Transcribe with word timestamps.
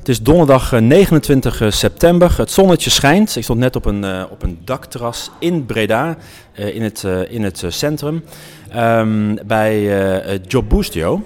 Het 0.00 0.08
is 0.08 0.22
donderdag 0.22 0.72
eh, 0.72 0.80
29 0.80 1.62
september. 1.68 2.34
Het 2.36 2.50
zonnetje 2.50 2.90
schijnt. 2.90 3.36
Ik 3.36 3.42
stond 3.42 3.58
net 3.58 3.76
op 3.76 3.84
een, 3.84 4.04
uh, 4.04 4.22
op 4.30 4.42
een 4.42 4.58
dakterras 4.64 5.30
in 5.38 5.66
Breda, 5.66 6.16
uh, 6.58 6.74
in 6.74 6.82
het, 6.82 7.02
uh, 7.06 7.32
in 7.32 7.42
het 7.42 7.64
centrum, 7.68 8.24
um, 8.76 9.38
bij 9.46 10.40
Job 10.46 10.68
Boostio. 10.68 11.22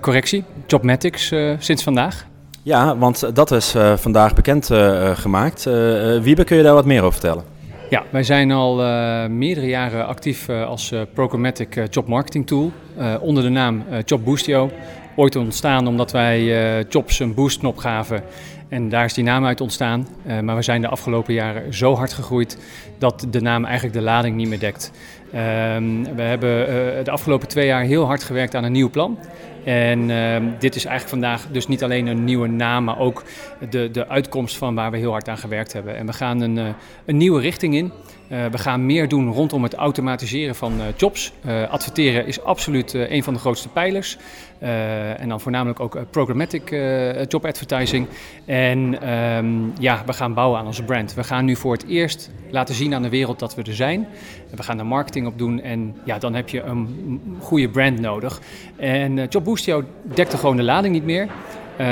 correctie, 0.00 0.44
Jobmatics 0.66 1.32
sinds 1.58 1.82
vandaag. 1.82 2.26
Ja, 2.62 2.96
want 2.96 3.34
dat 3.34 3.50
is 3.50 3.74
vandaag 3.96 4.34
bekend 4.34 4.70
gemaakt. 5.14 5.64
Wiebe, 6.22 6.44
kun 6.44 6.56
je 6.56 6.62
daar 6.62 6.74
wat 6.74 6.84
meer 6.84 7.00
over 7.00 7.12
vertellen? 7.12 7.44
Ja, 7.90 8.02
wij 8.10 8.22
zijn 8.22 8.50
al 8.50 8.74
meerdere 9.28 9.66
jaren 9.66 10.06
actief 10.06 10.48
als 10.48 10.92
programmatic 11.14 11.88
job 11.90 12.08
marketing 12.08 12.46
tool 12.46 12.72
onder 13.20 13.42
de 13.42 13.48
naam 13.48 13.84
Job 14.04 14.24
Boostio 14.24 14.70
ooit 15.16 15.36
ontstaan 15.36 15.86
omdat 15.86 16.12
wij 16.12 16.40
uh, 16.40 16.84
Jobs 16.88 17.18
een 17.18 17.34
boostknop 17.34 17.76
gaven. 17.76 18.22
En 18.68 18.88
daar 18.88 19.04
is 19.04 19.14
die 19.14 19.24
naam 19.24 19.44
uit 19.44 19.60
ontstaan. 19.60 20.08
Uh, 20.26 20.40
maar 20.40 20.56
we 20.56 20.62
zijn 20.62 20.80
de 20.80 20.88
afgelopen 20.88 21.34
jaren 21.34 21.74
zo 21.74 21.94
hard 21.94 22.12
gegroeid 22.12 22.58
dat 22.98 23.26
de 23.30 23.40
naam 23.40 23.64
eigenlijk 23.64 23.94
de 23.94 24.02
lading 24.02 24.36
niet 24.36 24.48
meer 24.48 24.58
dekt. 24.58 24.92
Uh, 25.26 25.32
we 26.14 26.22
hebben 26.22 26.60
uh, 26.60 27.04
de 27.04 27.10
afgelopen 27.10 27.48
twee 27.48 27.66
jaar 27.66 27.82
heel 27.82 28.04
hard 28.04 28.24
gewerkt 28.24 28.54
aan 28.54 28.64
een 28.64 28.72
nieuw 28.72 28.90
plan. 28.90 29.18
En 29.64 30.08
uh, 30.08 30.36
dit 30.58 30.74
is 30.74 30.84
eigenlijk 30.84 31.08
vandaag 31.08 31.46
dus 31.50 31.66
niet 31.66 31.82
alleen 31.82 32.06
een 32.06 32.24
nieuwe 32.24 32.48
naam, 32.48 32.84
maar 32.84 32.98
ook 32.98 33.24
de, 33.70 33.90
de 33.90 34.08
uitkomst 34.08 34.56
van 34.56 34.74
waar 34.74 34.90
we 34.90 34.96
heel 34.96 35.10
hard 35.10 35.28
aan 35.28 35.38
gewerkt 35.38 35.72
hebben. 35.72 35.96
En 35.96 36.06
we 36.06 36.12
gaan 36.12 36.40
een, 36.40 36.56
uh, 36.56 36.68
een 37.04 37.16
nieuwe 37.16 37.40
richting 37.40 37.74
in. 37.74 37.92
We 38.28 38.58
gaan 38.58 38.86
meer 38.86 39.08
doen 39.08 39.32
rondom 39.32 39.62
het 39.62 39.74
automatiseren 39.74 40.54
van 40.54 40.80
jobs. 40.96 41.32
adverteren 41.68 42.26
is 42.26 42.42
absoluut 42.42 42.94
een 42.94 43.22
van 43.22 43.34
de 43.34 43.40
grootste 43.40 43.68
pijlers. 43.68 44.18
en 45.18 45.28
dan 45.28 45.40
voornamelijk 45.40 45.80
ook 45.80 45.98
programmatic 46.10 46.70
job 47.28 47.44
advertising. 47.44 48.06
En 48.56 49.08
um, 49.14 49.72
ja, 49.78 50.02
we 50.06 50.12
gaan 50.12 50.34
bouwen 50.34 50.58
aan 50.58 50.66
onze 50.66 50.82
brand. 50.82 51.14
We 51.14 51.24
gaan 51.24 51.44
nu 51.44 51.56
voor 51.56 51.72
het 51.72 51.86
eerst 51.86 52.30
laten 52.50 52.74
zien 52.74 52.94
aan 52.94 53.02
de 53.02 53.08
wereld 53.08 53.38
dat 53.38 53.54
we 53.54 53.62
er 53.62 53.74
zijn. 53.74 54.06
We 54.50 54.62
gaan 54.62 54.78
er 54.78 54.86
marketing 54.86 55.26
op 55.26 55.38
doen 55.38 55.60
en 55.60 55.96
ja, 56.04 56.18
dan 56.18 56.34
heb 56.34 56.48
je 56.48 56.62
een 56.62 57.20
goede 57.40 57.68
brand 57.68 58.00
nodig. 58.00 58.40
En 58.76 59.16
uh, 59.16 59.24
Job 59.28 59.44
Boostio 59.44 59.84
dekte 60.02 60.36
gewoon 60.36 60.56
de 60.56 60.62
lading 60.62 60.94
niet 60.94 61.04
meer. 61.04 61.22
Uh, 61.80 61.86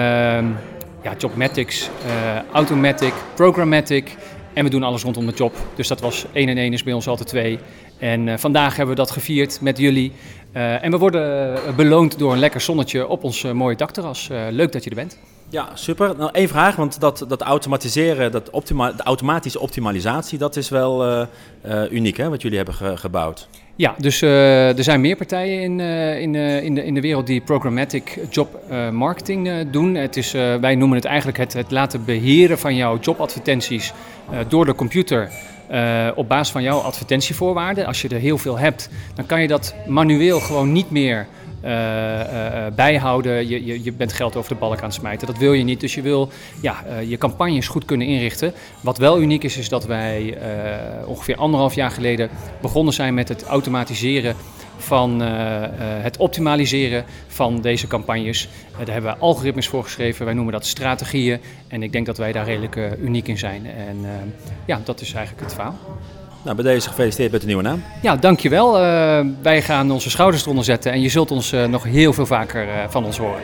ja, 1.02 1.14
Jobmatics, 1.18 1.90
uh, 2.06 2.52
Automatic, 2.52 3.12
Programmatic 3.34 4.16
en 4.54 4.64
we 4.64 4.70
doen 4.70 4.82
alles 4.82 5.02
rondom 5.02 5.26
de 5.26 5.32
job. 5.32 5.54
Dus 5.74 5.88
dat 5.88 6.00
was 6.00 6.24
1 6.32 6.48
en 6.48 6.58
1 6.58 6.72
is 6.72 6.82
bij 6.82 6.92
ons 6.92 7.08
altijd 7.08 7.28
2. 7.28 7.58
En 7.98 8.26
uh, 8.26 8.34
vandaag 8.36 8.76
hebben 8.76 8.94
we 8.94 9.00
dat 9.00 9.10
gevierd 9.10 9.60
met 9.60 9.78
jullie. 9.78 10.12
Uh, 10.56 10.84
en 10.84 10.90
we 10.90 10.98
worden 10.98 11.58
beloond 11.76 12.18
door 12.18 12.32
een 12.32 12.38
lekker 12.38 12.60
zonnetje 12.60 13.08
op 13.08 13.24
ons 13.24 13.42
mooie 13.42 13.76
dakterras. 13.76 14.28
leuk 14.50 14.72
dat 14.72 14.84
je 14.84 14.90
er 14.90 14.96
bent. 14.96 15.18
Ja, 15.48 15.68
super. 15.74 16.14
Nou, 16.16 16.30
één 16.32 16.48
vraag, 16.48 16.76
want 16.76 17.00
dat, 17.00 17.24
dat 17.28 17.42
automatiseren, 17.42 18.32
dat 18.32 18.50
optima 18.50 18.92
de 18.92 19.02
automatische 19.02 19.60
optimalisatie, 19.60 20.38
dat 20.38 20.56
is 20.56 20.68
wel 20.68 21.26
uniek, 21.90 22.16
hè, 22.16 22.28
wat 22.28 22.42
jullie 22.42 22.56
hebben 22.56 22.74
ge 22.74 22.96
gebouwd. 22.96 23.48
Ja, 23.76 23.94
dus 23.98 24.22
uh, 24.22 24.78
er 24.78 24.84
zijn 24.84 25.00
meer 25.00 25.16
partijen 25.16 25.62
in, 25.62 25.80
in, 25.80 26.34
in, 26.62 26.74
de, 26.74 26.84
in 26.84 26.94
de 26.94 27.00
wereld 27.00 27.26
die 27.26 27.40
programmatic 27.40 28.18
job 28.30 28.60
marketing 28.92 29.70
doen. 29.70 29.94
Het 29.94 30.16
is, 30.16 30.32
wij 30.60 30.74
noemen 30.74 30.96
het 30.96 31.06
eigenlijk 31.06 31.38
het, 31.38 31.52
het 31.52 31.70
laten 31.70 32.04
beheren 32.04 32.58
van 32.58 32.76
jouw 32.76 32.98
jobadvertenties 33.00 33.92
door 34.48 34.64
de 34.64 34.74
computer. 34.74 35.30
Uh, 35.70 36.08
op 36.14 36.28
basis 36.28 36.52
van 36.52 36.62
jouw 36.62 36.78
advertentievoorwaarden. 36.78 37.86
Als 37.86 38.02
je 38.02 38.08
er 38.08 38.18
heel 38.18 38.38
veel 38.38 38.58
hebt, 38.58 38.88
dan 39.14 39.26
kan 39.26 39.40
je 39.40 39.48
dat 39.48 39.74
manueel 39.86 40.40
gewoon 40.40 40.72
niet 40.72 40.90
meer 40.90 41.26
uh, 41.64 41.70
bijhouden. 42.74 43.48
Je, 43.48 43.64
je, 43.64 43.84
je 43.84 43.92
bent 43.92 44.12
geld 44.12 44.36
over 44.36 44.52
de 44.52 44.58
balk 44.58 44.78
aan 44.78 44.84
het 44.84 44.94
smijten. 44.94 45.26
Dat 45.26 45.38
wil 45.38 45.52
je 45.52 45.64
niet. 45.64 45.80
Dus 45.80 45.94
je 45.94 46.02
wil 46.02 46.28
ja, 46.60 46.84
je 47.06 47.18
campagnes 47.18 47.68
goed 47.68 47.84
kunnen 47.84 48.06
inrichten. 48.06 48.52
Wat 48.80 48.98
wel 48.98 49.20
uniek 49.20 49.44
is, 49.44 49.56
is 49.56 49.68
dat 49.68 49.86
wij 49.86 50.38
ongeveer 51.06 51.36
anderhalf 51.36 51.74
jaar 51.74 51.90
geleden 51.90 52.30
begonnen 52.60 52.94
zijn 52.94 53.14
met 53.14 53.28
het 53.28 53.44
automatiseren 53.44 54.36
van 54.76 55.22
uh, 55.22 55.28
uh, 55.28 55.66
het 55.78 56.16
optimaliseren 56.16 57.04
van 57.26 57.60
deze 57.60 57.86
campagnes. 57.86 58.48
Uh, 58.72 58.78
daar 58.78 58.92
hebben 58.92 59.12
we 59.12 59.18
algoritmes 59.18 59.68
voor 59.68 59.82
geschreven, 59.82 60.24
wij 60.24 60.34
noemen 60.34 60.52
dat 60.52 60.66
strategieën. 60.66 61.40
En 61.68 61.82
ik 61.82 61.92
denk 61.92 62.06
dat 62.06 62.18
wij 62.18 62.32
daar 62.32 62.44
redelijk 62.44 62.78
uniek 63.00 63.28
in 63.28 63.38
zijn. 63.38 63.66
En 63.66 64.06
ja, 64.64 64.80
dat 64.84 65.00
is 65.00 65.12
eigenlijk 65.12 65.44
het 65.44 65.54
verhaal. 65.54 65.78
Nou, 66.42 66.56
bij 66.56 66.64
deze 66.64 66.88
gefeliciteerd 66.88 67.32
met 67.32 67.40
de 67.40 67.46
nieuwe 67.46 67.62
naam. 67.62 67.82
Ja, 68.02 68.16
dankjewel. 68.16 68.72
wij 69.42 69.62
gaan 69.62 69.90
onze 69.90 70.10
schouders 70.10 70.42
eronder 70.42 70.64
zetten 70.64 70.92
en 70.92 71.00
je 71.00 71.08
zult 71.08 71.30
ons 71.30 71.50
nog 71.68 71.82
heel 71.84 72.12
veel 72.12 72.26
vaker 72.26 72.66
van 72.88 73.04
ons 73.04 73.18
horen. 73.18 73.42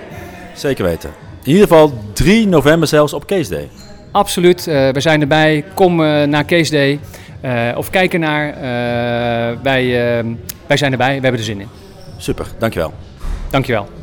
Zeker 0.55 0.85
weten. 0.85 1.11
In 1.43 1.53
ieder 1.53 1.63
geval 1.63 1.93
3 2.13 2.47
november 2.47 2.89
zelfs 2.89 3.13
op 3.13 3.27
Case 3.27 3.51
Day. 3.51 3.69
Absoluut, 4.13 4.65
we 4.65 5.01
zijn 5.01 5.21
erbij. 5.21 5.65
Kom 5.75 5.97
naar 6.29 6.45
Case 6.45 6.71
Day. 6.71 6.99
Of 7.77 7.91
kijken 7.91 8.21
naar. 8.21 8.55
Wij, 9.63 10.19
uh, 10.23 10.35
wij 10.71 10.79
zijn 10.79 10.93
erbij, 10.93 11.15
we 11.17 11.23
hebben 11.23 11.41
er 11.41 11.47
zin 11.47 11.61
in. 11.61 11.69
Super, 12.17 12.47
dankjewel. 12.59 12.95
Dankjewel. 13.51 14.00